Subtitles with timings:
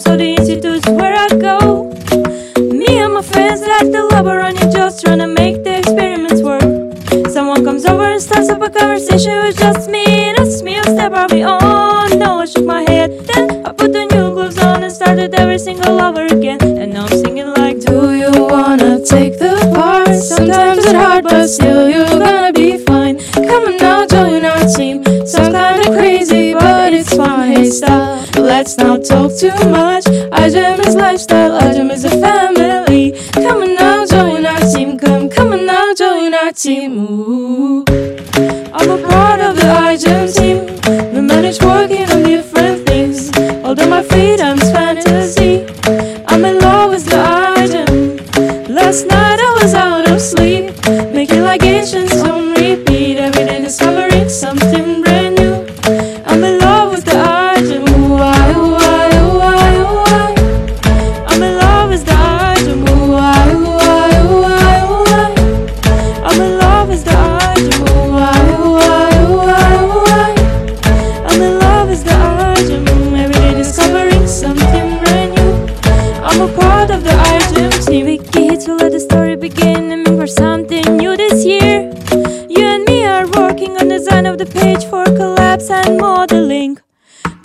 [0.00, 1.90] so the institute's where I go.
[2.56, 6.62] Me and my friends like the lava running, just trying to make the experiments work.
[7.30, 10.82] Someone comes over and starts up a conversation with just me, and that's me a
[10.84, 12.18] step I'll on.
[12.18, 15.58] No, I shook my head, then I put the new gloves on and started every
[15.58, 16.60] single lover again.
[16.62, 20.14] And now I'm singing like, Do you wanna take the part?
[20.14, 23.18] Sometimes it's hard, but still you're gonna be fine.
[23.34, 25.04] Come on now, join our team.
[25.26, 27.52] Sometimes it's crazy, but it's fine.
[27.52, 28.29] Hey, stop.
[28.50, 30.04] Let's not talk too much.
[30.04, 33.12] iGEM is lifestyle, iGEM is a family.
[33.32, 34.98] Come on now, join our team.
[34.98, 36.98] Come, come on now, join our team.
[36.98, 37.84] Ooh.
[38.74, 41.14] I'm a part of the iGEM team.
[41.14, 43.30] We manage working on different things.
[43.64, 45.59] Although my freedom's fantasy,
[78.90, 80.04] the story begin.
[80.16, 81.90] For something new this year.
[82.48, 86.78] You and me are working on the design of the page for collabs and modeling.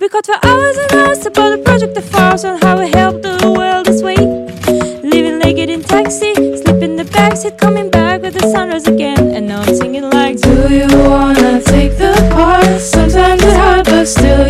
[0.00, 3.22] We got for hours and hours about the project of ours and how we help
[3.22, 4.16] the world this way.
[5.02, 9.34] Living naked in taxi, sleep in the backseat, coming back with the sunrise again.
[9.34, 12.80] And now I'm singing like, Do you wanna take the part?
[12.80, 14.45] Sometimes it's hard, but still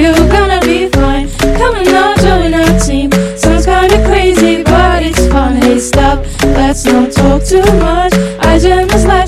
[5.86, 8.12] stop, let's not talk too much.
[8.42, 9.25] iGEM is lifestyle,